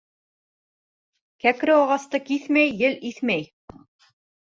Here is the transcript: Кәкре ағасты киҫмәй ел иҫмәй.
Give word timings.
Кәкре 1.45 1.75
ағасты 1.81 2.21
киҫмәй 2.31 2.73
ел 2.81 2.97
иҫмәй. 3.11 3.45